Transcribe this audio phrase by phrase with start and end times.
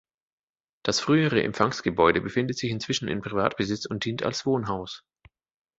[0.83, 5.03] Das frühere Empfangsgebäude befindet sich inzwischen in Privatbesitz und dient als Wohnhaus.